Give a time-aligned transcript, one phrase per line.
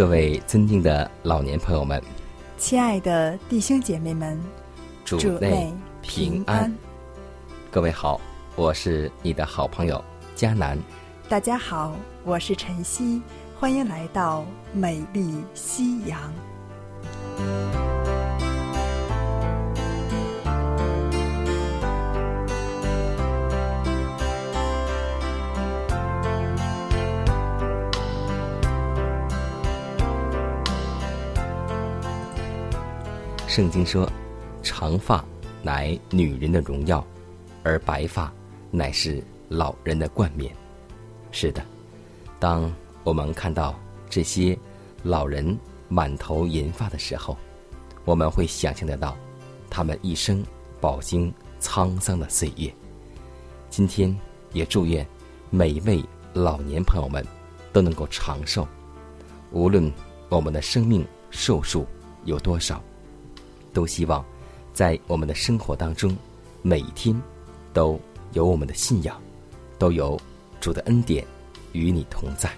[0.00, 2.02] 各位尊敬的老年朋友们，
[2.56, 4.40] 亲爱的弟兄姐妹们，
[5.04, 6.74] 主内平安。
[7.70, 8.18] 各位好，
[8.56, 10.02] 我是你的好朋友
[10.34, 10.78] 佳南。
[11.28, 13.20] 大家好，我是晨曦，
[13.58, 14.42] 欢迎来到
[14.72, 16.32] 美丽夕阳。
[33.50, 34.08] 圣经说
[34.62, 35.24] ：“长发
[35.60, 37.04] 乃女人的荣耀，
[37.64, 38.32] 而白发
[38.70, 40.54] 乃是老人的冠冕。”
[41.32, 41.60] 是的，
[42.38, 43.74] 当我们看到
[44.08, 44.56] 这些
[45.02, 47.36] 老人满头银发的时候，
[48.04, 49.16] 我们会想象得到
[49.68, 50.44] 他们一生
[50.80, 52.72] 饱经沧桑的岁月。
[53.68, 54.16] 今天
[54.52, 55.04] 也祝愿
[55.50, 56.00] 每一位
[56.32, 57.26] 老年朋友们
[57.72, 58.64] 都能够长寿，
[59.50, 59.92] 无论
[60.28, 61.84] 我们的生命寿数
[62.24, 62.80] 有多少。
[63.72, 64.24] 都希望，
[64.72, 66.16] 在我们的生活当中，
[66.62, 67.14] 每一天
[67.72, 68.00] 都
[68.32, 69.20] 有我们的信仰，
[69.78, 70.20] 都有
[70.60, 71.24] 主的恩典
[71.72, 72.50] 与你同在。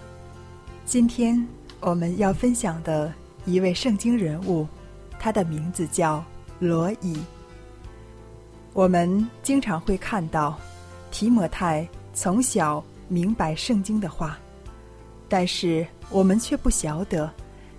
[0.85, 1.47] 今天
[1.81, 3.13] 我们要分享的
[3.45, 4.67] 一位圣经人物，
[5.19, 6.25] 他的名字叫
[6.59, 7.17] 罗伊。
[8.73, 10.59] 我们经常会看到
[11.11, 14.39] 提摩太从小明白圣经的话，
[15.29, 17.31] 但是我们却不晓得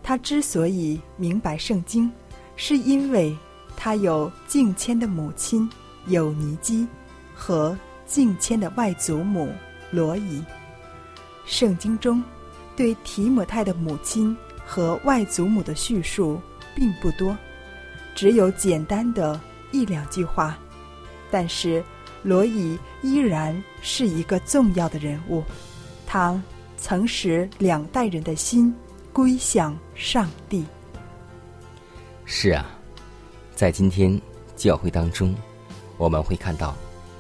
[0.04, 2.12] 他之所以明白圣经。
[2.56, 3.36] 是因为
[3.76, 5.70] 他有敬谦的母亲
[6.08, 6.88] 有尼基
[7.34, 9.50] 和敬谦的外祖母
[9.92, 10.44] 罗伊。
[11.46, 12.24] 圣经中
[12.76, 16.40] 对提摩太的母亲和外祖母的叙述
[16.76, 17.36] 并不多，
[18.16, 19.40] 只有简单的
[19.72, 20.58] 一两句话。
[21.30, 21.84] 但是
[22.22, 25.44] 罗伊依然是一个重要的人物，
[26.06, 26.42] 他
[26.78, 28.74] 曾使两代人的心
[29.12, 30.64] 归向上帝。
[32.26, 32.66] 是啊，
[33.54, 34.20] 在今天
[34.56, 35.36] 教会当中，
[35.98, 36.76] 我们会看到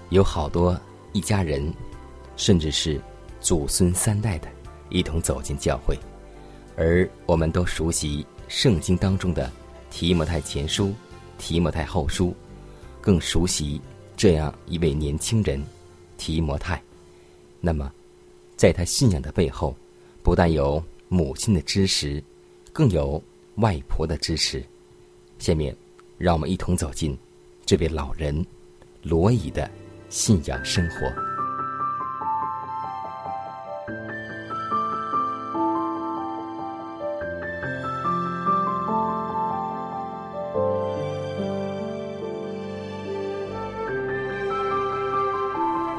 [0.09, 0.79] 有好多
[1.11, 1.73] 一家人，
[2.35, 2.99] 甚至是
[3.39, 4.47] 祖孙三代的
[4.89, 5.97] 一同走进教会，
[6.75, 9.51] 而我们都熟悉圣经当中的
[9.91, 10.93] 提摩太前书、
[11.37, 12.33] 提摩太后书，
[13.01, 13.79] 更熟悉
[14.15, 15.61] 这样一位年轻人
[16.17, 16.81] 提摩太。
[17.59, 17.91] 那么，
[18.55, 19.75] 在他信仰的背后，
[20.23, 22.23] 不但有母亲的支持，
[22.71, 23.21] 更有
[23.55, 24.63] 外婆的支持。
[25.43, 25.75] 下面，
[26.17, 27.17] 让我们一同走进
[27.65, 28.33] 这位老人
[29.01, 29.69] 罗伊的
[30.07, 30.99] 信仰生活。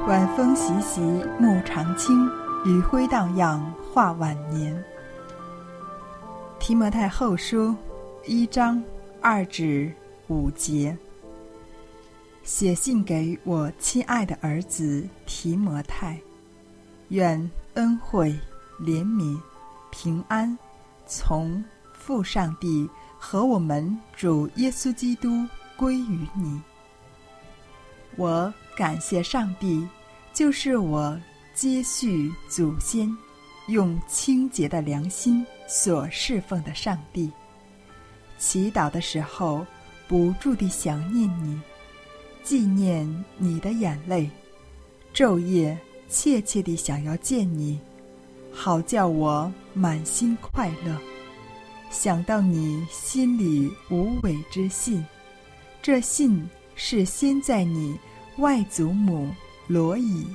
[0.09, 1.03] 晚风习习，
[1.39, 2.27] 暮长青，
[2.65, 3.63] 余晖荡漾，
[3.93, 4.83] 画晚年。
[6.59, 7.77] 提摩太后书
[8.25, 8.83] 一章。
[9.27, 9.91] 二指
[10.29, 10.95] 五节，
[12.43, 16.21] 写信给我亲爱的儿子提摩太，
[17.09, 18.39] 愿恩惠、
[18.79, 19.41] 怜悯、
[19.91, 20.59] 平安，
[21.07, 21.65] 从
[21.95, 22.87] 父上帝
[23.19, 25.31] 和我们主耶稣基督
[25.75, 26.61] 归于你。
[28.17, 29.89] 我感谢上帝，
[30.35, 31.19] 就是我
[31.55, 33.11] 接续祖先，
[33.69, 37.33] 用清洁的良心所侍奉的上帝。
[38.39, 39.67] 祈祷的时候，
[40.07, 41.61] 不住地想念你，
[42.43, 44.29] 纪念你的眼泪，
[45.15, 45.79] 昼夜
[46.09, 47.81] 切切地想要见你，
[48.53, 50.99] 好叫我满心快乐。
[51.91, 55.05] 想到你心里无伪之信，
[55.81, 57.99] 这信是先在你
[58.39, 59.31] 外祖母
[59.69, 60.27] 罗以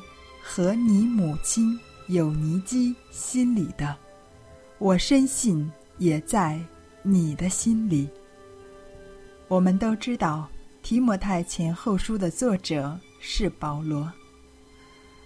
[0.42, 3.96] 和你母亲有尼基心里的，
[4.78, 6.60] 我深信也在
[7.02, 8.10] 你的心里。
[9.48, 10.48] 我们都知道，
[10.82, 14.12] 提摩太前后书的作者是保罗，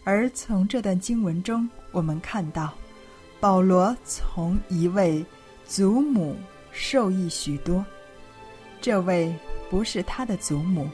[0.04, 2.74] 而从这段经文中，我们看到，
[3.40, 5.26] 保罗从一位
[5.66, 6.36] 祖母
[6.72, 7.86] 受益许多。
[8.82, 9.34] 这位
[9.70, 10.88] 不是他的祖母，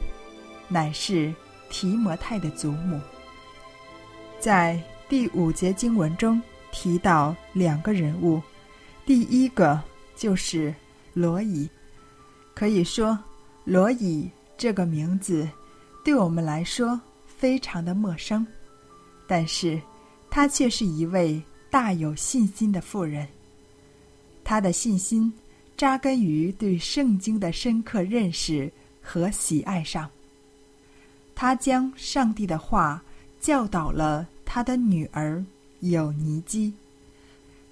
[0.68, 1.32] 乃是
[1.70, 3.00] 提摩太的祖母。
[4.38, 6.40] 在第五节经文中
[6.72, 8.40] 提到两个人物，
[9.04, 9.80] 第一个
[10.20, 10.74] 就是
[11.14, 11.66] 罗伊。
[12.52, 13.18] 可以说，
[13.64, 15.48] 罗伊这个名字
[16.04, 18.46] 对我们来说非常的陌生，
[19.26, 19.80] 但是
[20.28, 23.26] 他却是一位大有信心的妇人。
[24.44, 25.32] 他的信心
[25.74, 28.70] 扎根于对圣经的深刻认识
[29.00, 30.06] 和喜爱上。
[31.34, 33.02] 他将上帝的话
[33.40, 35.42] 教导了他的女儿
[35.78, 36.74] 有尼基，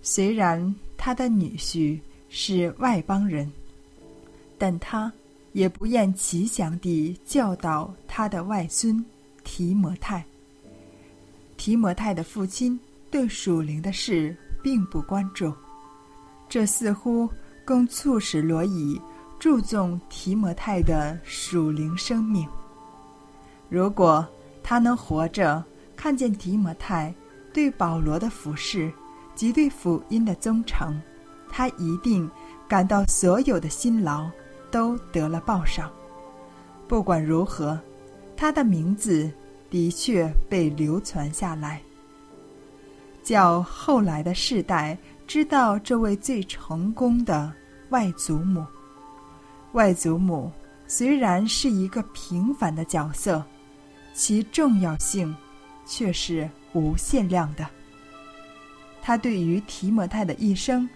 [0.00, 3.50] 虽然他的女婿是外邦人。
[4.56, 5.12] 但他
[5.52, 9.04] 也不厌其详地教导他的外孙
[9.44, 10.24] 提摩太。
[11.56, 12.78] 提摩太的父亲
[13.10, 15.52] 对属灵的事并不关注，
[16.48, 17.28] 这似乎
[17.64, 19.00] 更促使罗伊
[19.38, 22.46] 注重提摩太的属灵生命。
[23.68, 24.26] 如果
[24.62, 25.64] 他能活着
[25.96, 27.14] 看见提摩太
[27.52, 28.92] 对保罗的服侍
[29.34, 31.00] 及对福音的忠诚，
[31.50, 32.30] 他一定
[32.68, 34.28] 感到所有的辛劳。
[34.70, 35.90] 都得了报赏。
[36.86, 37.80] 不管如何，
[38.36, 39.32] 他的名字
[39.70, 41.80] 的确被流传下来，
[43.22, 44.94] 叫后来的世代
[45.26, 47.50] 知道这位最成功的
[47.88, 48.62] 外祖母。
[49.72, 50.52] 外祖母
[50.86, 53.42] 虽然是一个平凡的角色，
[54.12, 55.34] 其重要性
[55.86, 57.66] 却是无限量的。
[59.00, 60.86] 他对于提摩太的一生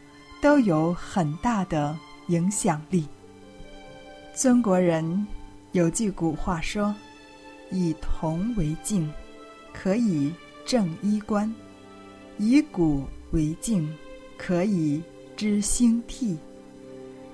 [0.43, 1.97] 都有很大的
[2.27, 3.07] 影响力。
[4.35, 5.25] 中国人
[5.71, 6.93] 有句古话说
[7.71, 9.09] ：“以铜为镜，
[9.73, 10.33] 可以
[10.67, 11.49] 正衣冠；
[12.39, 13.89] 以古为镜，
[14.37, 15.01] 可以
[15.37, 16.37] 知兴替；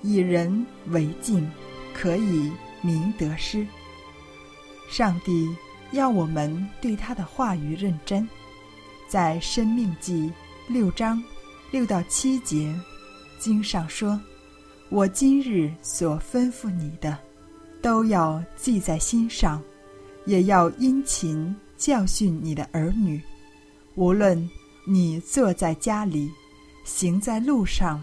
[0.03, 1.51] 以人为镜，
[1.95, 2.53] 可以
[2.83, 3.67] 明得失。”
[4.91, 5.49] 上帝
[5.93, 8.29] 要我们对他的话语认真，
[9.09, 10.31] 在《生命记》
[10.73, 11.25] 六章
[11.71, 12.75] 六到七节
[13.39, 14.21] 经上说。
[14.91, 17.19] 我今日所吩咐你的，
[17.83, 19.63] 都要记在心上，
[20.25, 23.21] 也要殷勤教训你的儿女。
[23.97, 24.49] 无论
[24.87, 26.31] 你坐在家里，
[26.85, 28.03] 行在路上，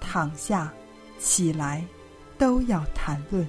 [0.00, 0.74] 躺下，
[1.20, 1.86] 起来，
[2.36, 3.48] 都要谈论。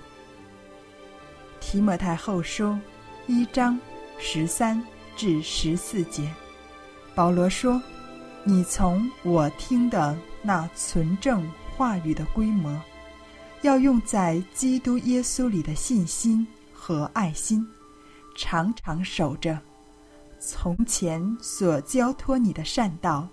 [1.60, 2.78] 提摩太后书
[3.26, 3.80] 一章
[4.20, 4.80] 十三
[5.18, 6.32] 至十四节，
[7.16, 7.82] 保罗说
[8.46, 11.46] ：“你从我听的那纯正。”
[11.78, 12.82] 话语的规模，
[13.62, 17.68] 要用在基督耶稣里的信心和爱心，
[18.38, 19.60] 常常守着。
[20.40, 23.28] 从前所交托你的善道，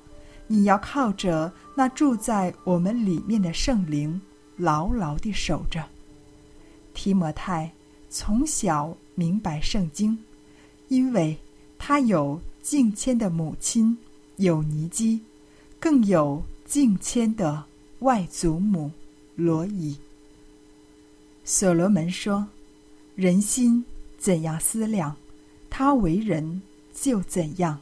[0.48, 4.20] 你要靠着那住在我们里面的圣灵，
[4.56, 5.84] 牢牢地守着。
[6.92, 7.70] 提摩太
[8.10, 10.18] 从小明白圣经，
[10.88, 11.38] 因为
[11.78, 13.96] 他有敬谦的母亲
[14.38, 15.20] 有尼基，
[15.78, 16.42] 更有
[16.72, 17.66] 敬谦的。
[17.98, 18.90] 外祖母
[19.36, 19.94] 罗伊。
[21.44, 22.48] 所罗门说
[23.14, 23.84] ：“人心
[24.16, 25.14] 怎样思量，
[25.68, 26.62] 他为人
[26.94, 27.78] 就怎样。”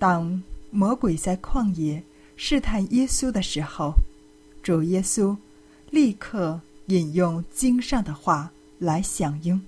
[0.00, 2.02] 当魔鬼在旷野
[2.34, 3.92] 试探耶稣的时候，
[4.62, 5.36] 主耶稣
[5.90, 9.60] 立刻引用经上的话来响应。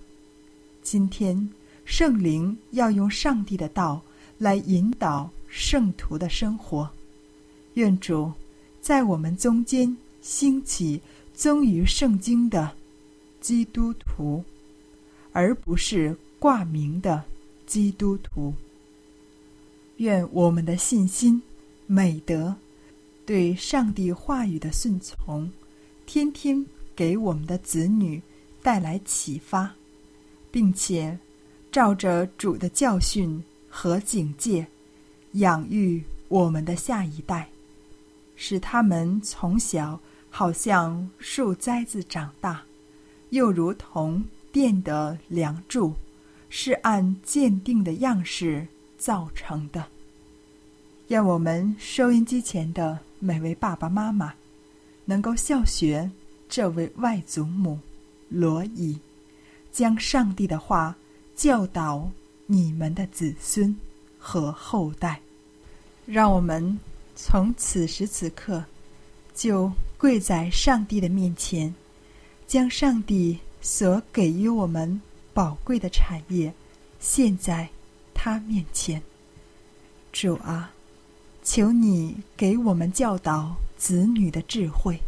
[0.82, 1.50] 今天
[1.84, 4.00] 圣灵要用上帝的道
[4.38, 6.90] 来引导圣徒的生活。
[7.74, 8.32] 愿主。
[8.80, 11.00] 在我们中间兴起
[11.34, 12.70] 忠于圣经的
[13.40, 14.44] 基督徒，
[15.32, 17.24] 而不是挂名的
[17.66, 18.52] 基督徒。
[19.96, 21.40] 愿我们的信心、
[21.86, 22.54] 美德、
[23.24, 25.50] 对上帝话语的顺从，
[26.04, 26.62] 天天
[26.94, 28.20] 给我们的子女
[28.62, 29.74] 带来启发，
[30.50, 31.18] 并且
[31.72, 34.66] 照着主的教训和警戒，
[35.32, 37.48] 养育我们的下一代。
[38.36, 40.00] 使他们从小
[40.30, 42.62] 好像树栽子长大，
[43.30, 45.94] 又如同殿的梁柱，
[46.48, 48.66] 是按鉴定的样式
[48.98, 49.86] 造成的。
[51.08, 54.34] 愿我们收音机前的每位爸爸妈妈，
[55.04, 56.10] 能够效学
[56.48, 57.78] 这位外祖母
[58.28, 58.98] 罗伊，
[59.70, 60.96] 将上帝的话
[61.36, 62.10] 教导
[62.46, 63.76] 你们的子孙
[64.18, 65.20] 和后代。
[66.06, 66.78] 让我们
[67.16, 68.64] 从此时此刻
[69.34, 71.72] 就跪在上帝的面前，
[72.46, 75.00] 将上帝所给予我们
[75.32, 76.52] 宝贵的产业
[76.98, 77.68] 献在
[78.12, 79.00] 他面前。
[80.12, 80.72] 主啊，
[81.42, 84.98] 求你给我们教导子女的智慧，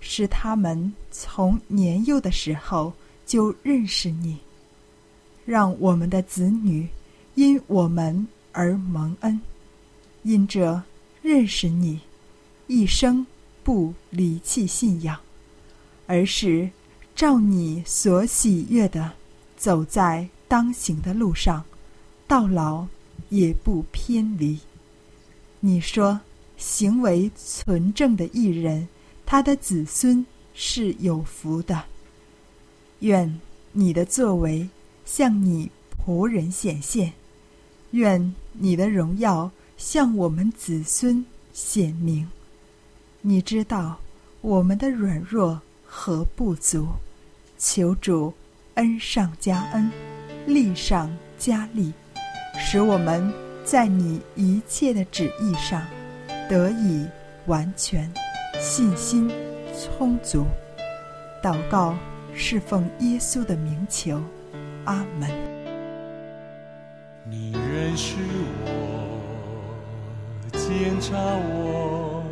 [0.00, 2.92] 使他们从年幼的时候
[3.24, 4.38] 就认识你，
[5.44, 6.88] 让我们的子女
[7.34, 9.40] 因我们而蒙恩。
[10.22, 10.82] 因着
[11.24, 12.00] 认识你，
[12.66, 13.26] 一生
[13.62, 15.18] 不离弃信仰，
[16.06, 16.68] 而是
[17.16, 19.10] 照你所喜悦的
[19.56, 21.64] 走在当行的路上，
[22.26, 22.86] 到老
[23.30, 24.58] 也不偏离。
[25.60, 26.20] 你说，
[26.58, 28.86] 行为纯正的艺人，
[29.24, 31.84] 他的子孙是有福的。
[32.98, 33.40] 愿
[33.72, 34.68] 你的作为
[35.06, 37.14] 向你仆人显现，
[37.92, 39.50] 愿你的荣耀。
[39.84, 41.22] 向我们子孙
[41.52, 42.26] 显明，
[43.20, 43.98] 你知道
[44.40, 46.88] 我们的软弱和不足，
[47.58, 48.32] 求主
[48.76, 49.90] 恩上加恩，
[50.46, 51.92] 利上加利，
[52.58, 53.30] 使我们
[53.62, 55.86] 在你一切的旨意上
[56.48, 57.06] 得以
[57.44, 58.10] 完全，
[58.58, 59.30] 信心
[59.74, 60.46] 充足。
[61.42, 61.94] 祷告
[62.34, 64.18] 侍奉耶稣的名求，
[64.86, 65.28] 阿门。
[67.28, 68.14] 你认识
[68.64, 69.03] 我。
[70.66, 72.24] 检查我，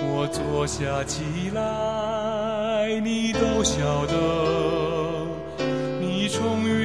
[0.00, 1.22] 我坐下起
[1.52, 4.14] 来，你都晓得。
[6.00, 6.83] 你从远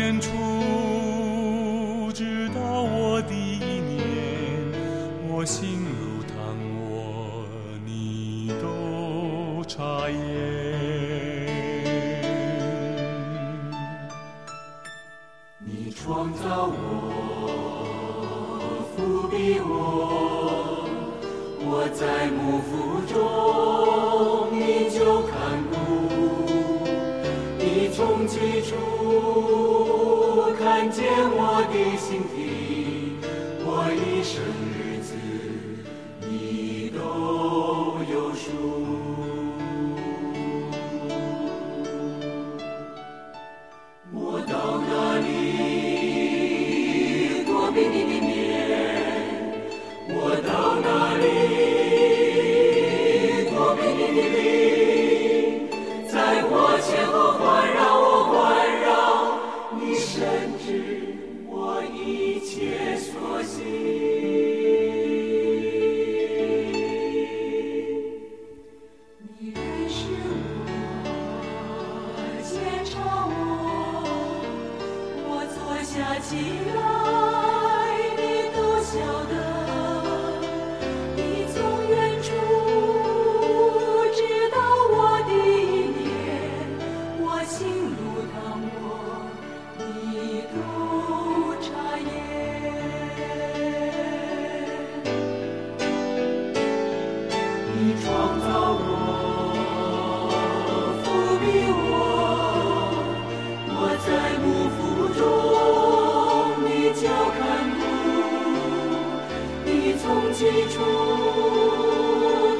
[110.02, 110.76] 从基础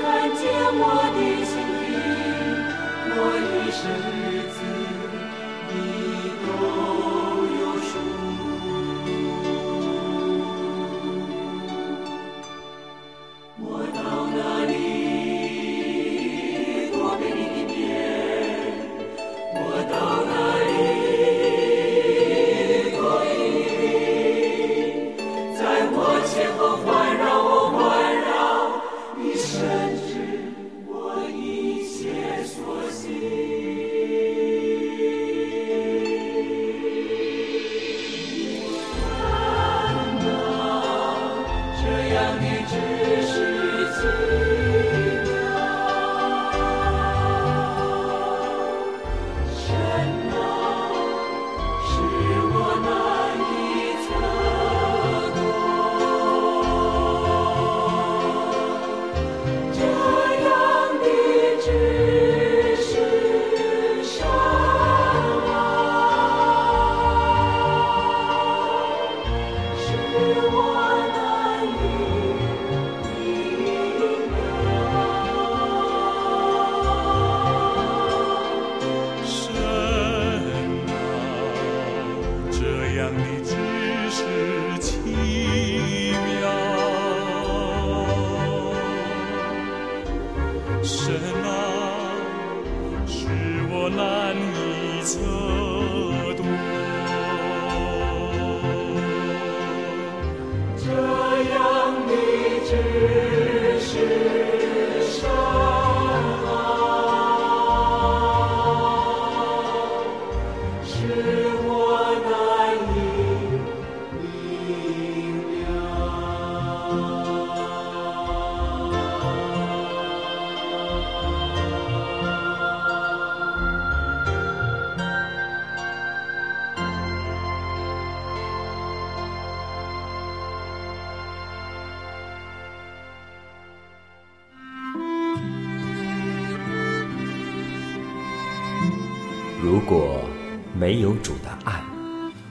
[0.02, 0.04] 看
[0.36, 0.84] 见我
[1.16, 1.52] 的心
[1.86, 1.92] 意，
[3.12, 3.18] 我
[3.56, 4.19] 一生。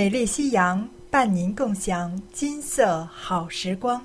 [0.00, 4.02] 美丽夕阳伴您共享金色好时光。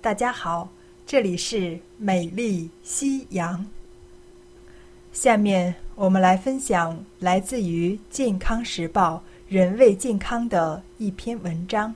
[0.00, 0.68] 大家好，
[1.06, 3.64] 这里是美丽夕阳。
[5.12, 9.22] 下面我们来分享来自于《健康时报》
[9.54, 11.94] 人为健康的一篇文章。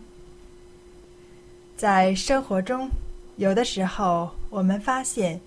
[1.76, 2.88] 在生活中，
[3.35, 5.40] 有的时候我们发现，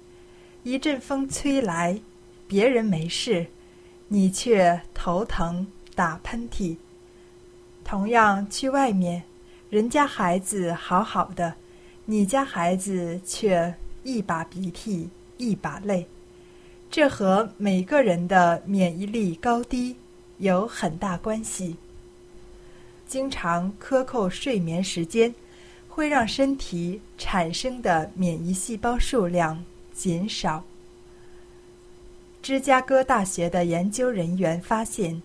[0.64, 1.98] 一阵风吹来，
[2.46, 3.48] 别人没事，
[4.10, 6.76] 你却头疼、打喷嚏。
[7.86, 9.24] 同样去外面，
[9.70, 11.54] 人家孩子好好的，
[12.06, 16.08] 你家孩子却一把鼻涕一把泪，
[16.90, 19.96] 这和每个人的免疫力高低
[20.40, 21.78] 有很大关系。
[23.08, 25.34] 经常克扣睡眠时间，
[25.88, 30.64] 会让身体产生的免疫细胞数量减少。
[32.42, 35.22] 芝加哥大学的研究人员发现，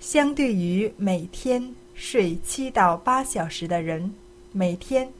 [0.00, 4.14] 相对于每天睡七到八小时的人，
[4.52, 5.12] 每天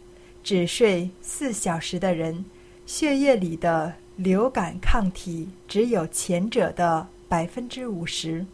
[0.44, 2.44] 只睡四小时的人，
[2.86, 8.46] 血液里的流感抗体只有前者的百分之五十。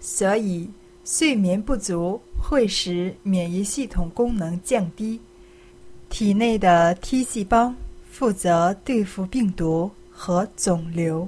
[0.00, 0.68] 所以，
[1.02, 5.18] 睡眠不足会使免疫系统功能降低，
[6.10, 7.74] 体内的 T 细胞
[8.10, 11.26] 负责对付病毒和肿瘤。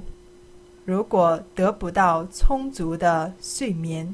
[0.85, 4.13] 如果得不到充足的睡眠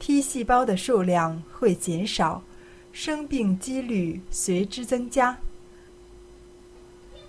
[0.00, 2.42] ，T 细胞的数量会减少，
[2.90, 5.38] 生病几率随之增加。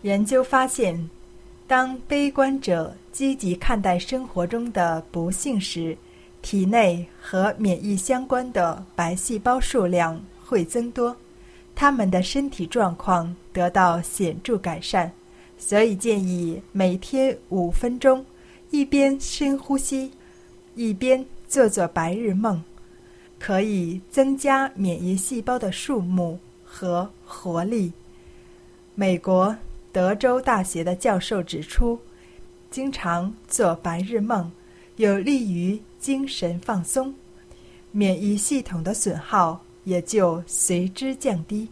[0.01, 1.07] 研究发现，
[1.67, 5.95] 当悲观者积极看待生活中的不幸时，
[6.41, 11.15] 体内和免疫相关的白细胞数量会增多，
[11.75, 15.12] 他们的身体状况得到显著改善。
[15.57, 18.25] 所以建议每天五分钟，
[18.71, 20.12] 一边深呼吸，
[20.73, 22.64] 一边做做白日梦，
[23.38, 27.92] 可以增加免疫细胞的数目和活力。
[28.96, 29.54] 美国
[29.92, 32.00] 德州大学的教授指出，
[32.70, 34.50] 经常做白日梦
[34.96, 37.14] 有利于精神放松，
[37.92, 41.68] 免疫系统的损耗也就随之降低。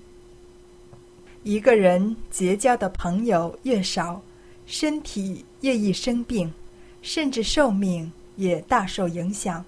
[1.43, 4.21] 一个人结交的朋友越少，
[4.65, 6.53] 身体越易生病，
[7.01, 9.63] 甚至寿命也大受影响。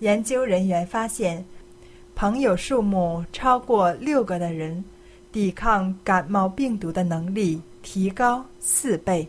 [0.00, 1.44] 研究人员发现，
[2.14, 4.84] 朋友数目超过六个的人，
[5.32, 9.26] 抵抗感冒病毒的能力提高四倍。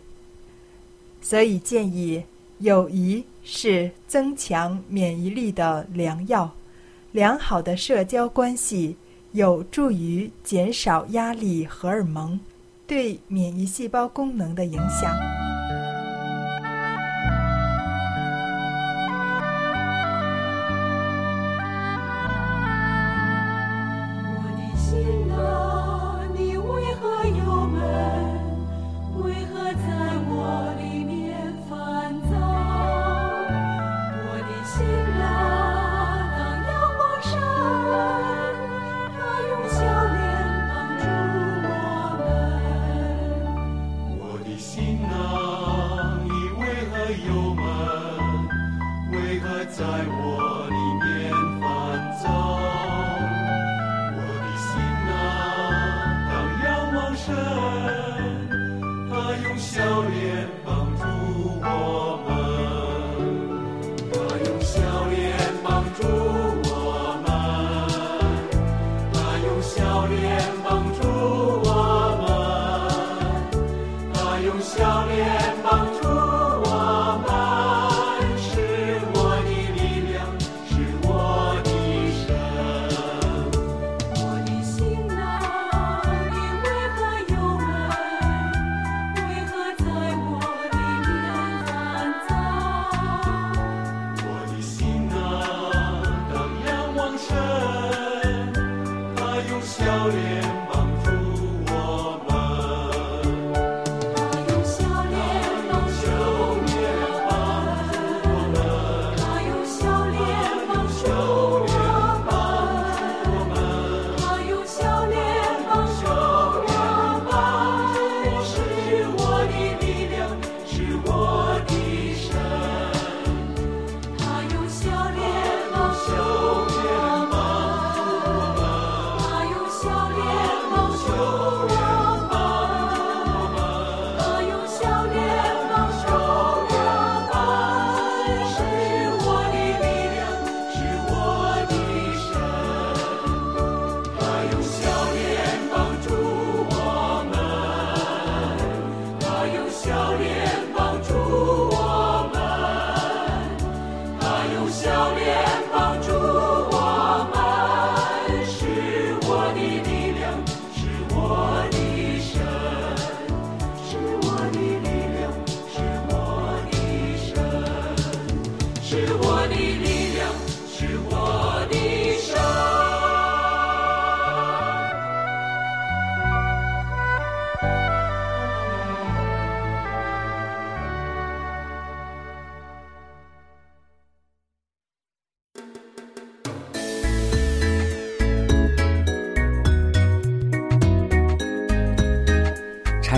[1.21, 2.23] 所以建议，
[2.59, 6.51] 友谊是增强免疫力的良药。
[7.13, 8.97] 良好的社交关系
[9.31, 12.38] 有助于减少压力荷尔蒙
[12.85, 15.44] 对免疫细胞功能的影响。
[24.85, 25.54] 心暖，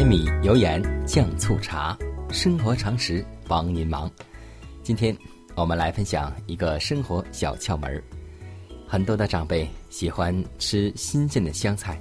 [0.08, 1.98] 米油盐酱醋茶，
[2.30, 4.10] 生活常识帮您忙。
[4.82, 5.14] 今天
[5.54, 8.02] 我们来分享一个生活小窍门儿。
[8.88, 12.00] 很多的长辈喜欢吃新鲜的香菜，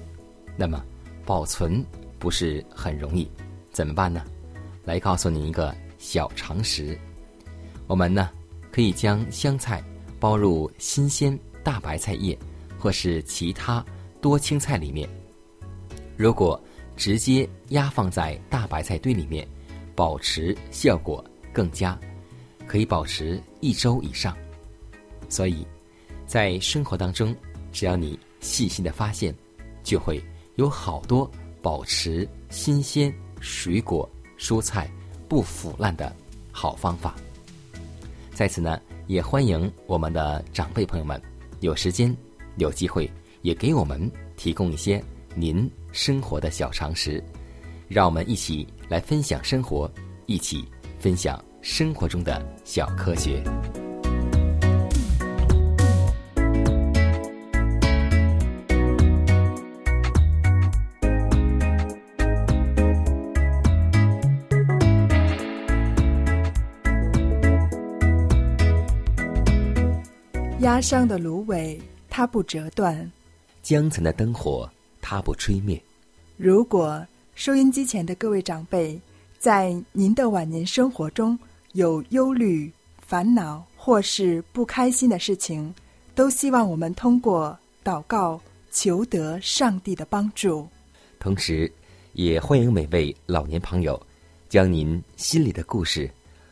[0.56, 0.84] 那么
[1.24, 1.84] 保存
[2.16, 3.28] 不是很容易，
[3.72, 4.22] 怎么办呢？
[4.84, 6.96] 来告诉您一个小常识。
[7.88, 8.30] 我们呢
[8.70, 9.82] 可以将香菜
[10.20, 12.38] 包入新鲜大白菜叶
[12.78, 13.84] 或是其他
[14.20, 15.08] 多青菜里面。
[16.16, 16.58] 如果
[16.96, 19.46] 直接压放在大白菜堆里面，
[19.94, 21.98] 保持效果更佳，
[22.66, 24.36] 可以保持一周以上。
[25.28, 25.66] 所以，
[26.26, 27.34] 在生活当中，
[27.72, 29.34] 只要你细心的发现，
[29.82, 30.22] 就会
[30.54, 31.30] 有好多
[31.60, 34.90] 保持新鲜水果、蔬菜
[35.28, 36.14] 不腐烂的
[36.50, 37.14] 好方法。
[38.32, 41.20] 在此呢，也欢迎我们的长辈朋友们
[41.60, 42.14] 有时间、
[42.56, 43.10] 有机会，
[43.42, 45.02] 也给我们提供一些
[45.38, 47.22] 您生活的小常识，
[47.88, 49.90] 让我们一起来分享生活，
[50.24, 50.64] 一起
[50.98, 53.42] 分享生活中的小科学。
[70.60, 73.12] 压伤的芦苇，它不折断。
[73.62, 74.68] 江城的灯火，
[75.08, 75.80] 它不吹灭。
[76.36, 79.00] 如果收音机前的各位长辈，
[79.38, 81.38] 在您的晚年生活中
[81.74, 85.72] 有忧虑、烦恼或是不开心的事情，
[86.16, 88.40] 都希望我们通过祷告
[88.72, 90.66] 求得上帝的帮助。
[91.20, 91.72] 同时，
[92.14, 94.04] 也欢迎每位老年朋友，
[94.48, 96.10] 将您心里的故事，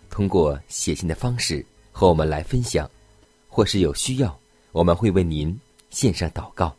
[0.09, 2.89] 通过写信的方式和我们来分享，
[3.49, 4.39] 或是有需要，
[4.71, 5.59] 我们会为您
[5.91, 6.73] 献上祷告。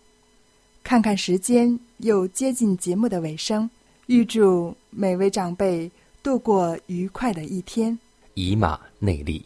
[0.86, 3.68] 看看时间，又接近节目的尾声，
[4.06, 5.90] 预祝每位长辈
[6.22, 7.98] 度过愉快的一天。
[8.36, 9.44] 以马内利。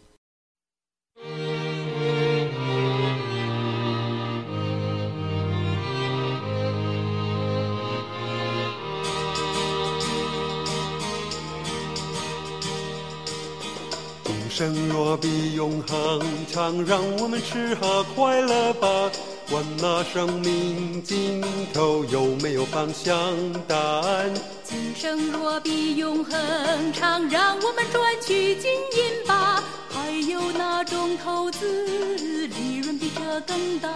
[14.26, 16.22] 今生若比永恒
[16.52, 19.10] 长，让我们吃喝快乐吧。
[19.52, 23.36] 问那生命尽头有没有方向
[23.68, 24.32] 答案？
[24.64, 29.64] 今生若比永恒长，让我们赚取金银吧。
[29.90, 33.90] 还有哪种投资利润比这更大？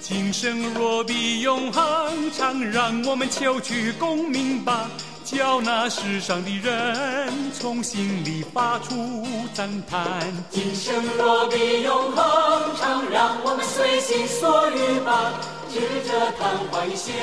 [0.00, 4.90] 今生若比永恒长，让我们求取功名吧。
[5.30, 10.02] 叫那世上的人从心里发出赞叹。
[10.48, 15.32] 今生若比永恒长，让我们随心所欲吧。
[15.70, 17.14] 指着昙花一现，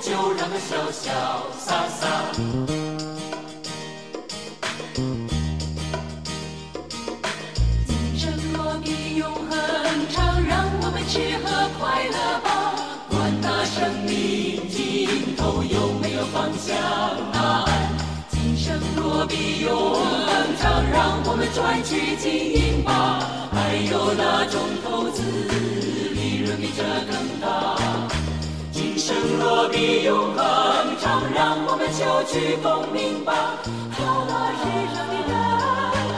[0.00, 1.06] 就让它潇潇
[1.56, 2.77] 洒洒。
[19.68, 22.26] 永恒长，让我们赚取金
[22.56, 23.20] 银吧。
[23.52, 25.22] 还有那种投资，
[26.14, 27.76] 利润比这更大。
[28.72, 30.42] 今生若比永恒
[31.00, 33.60] 长，让我们求取功名吧。
[33.96, 35.32] 叫那世上的人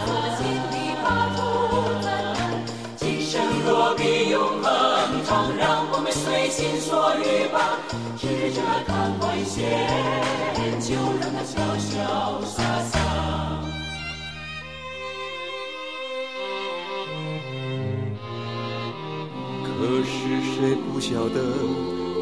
[0.07, 0.09] 从
[0.39, 1.39] 心里发出
[2.03, 2.39] 赞叹。
[2.97, 4.67] 今生若比永恒
[5.27, 7.79] 长，让我们随心所欲吧。
[8.17, 9.59] 指着昙花一现，
[10.79, 13.10] 就让它潇潇洒洒。
[20.61, 21.40] 谁不晓得，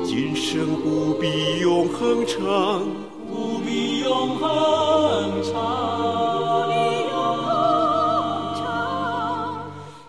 [0.04, 2.86] 今生不比永恒长，
[3.28, 5.50] 不比永恒长。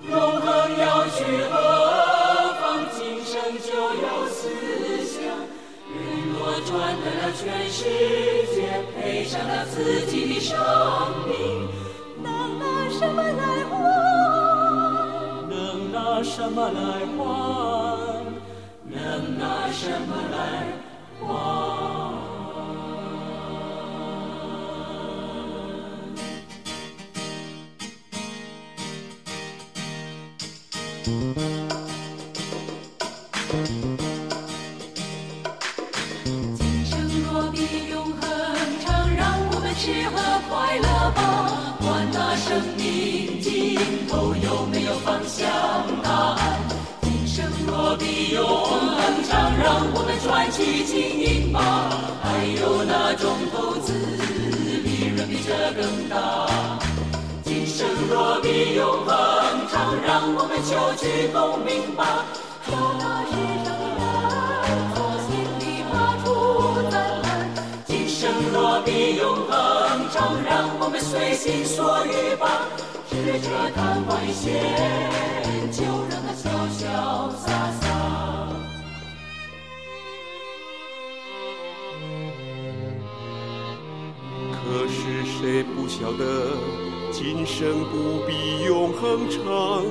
[0.07, 0.45] 永恒
[0.77, 1.57] 要去何
[2.61, 2.85] 方？
[2.95, 3.33] 今生
[3.65, 4.47] 就有思
[5.07, 5.17] 想。
[5.89, 5.97] 人
[6.31, 6.37] 若
[6.67, 7.81] 赚得了全世
[8.53, 8.57] 界，
[8.95, 10.55] 赔上了自己的生
[11.27, 11.67] 命，
[12.21, 13.73] 能拿什么来换？
[15.49, 16.79] 能拿什么来
[17.17, 17.98] 换？
[60.99, 62.25] 我们求取功名吧。
[62.67, 63.31] 叫那世
[63.63, 64.03] 上的人
[64.93, 66.27] 从心里发出
[66.91, 67.27] 赞叹。
[67.85, 68.19] 今生
[68.51, 69.51] 若比永恒
[70.11, 72.67] 长，让我们随心所欲吧。
[73.09, 74.45] 指着昙花一现，
[75.71, 76.43] 就让它潇
[76.77, 76.81] 潇
[77.31, 77.47] 洒
[77.79, 77.83] 洒。
[84.51, 86.23] 可是谁不晓得，
[87.11, 89.83] 今生不比永恒长，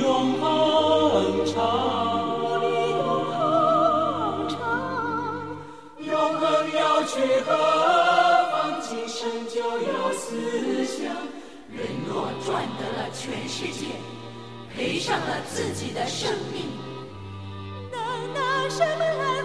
[0.00, 1.54] 不比永恒长，
[5.98, 7.52] 永恒要去何
[8.50, 8.80] 方？
[8.80, 11.04] 今生就有思想。
[11.70, 13.86] 人若赚得了全世界，
[14.74, 16.64] 赔上了自己的生命，
[17.92, 18.00] 能
[18.34, 19.39] 拿什么来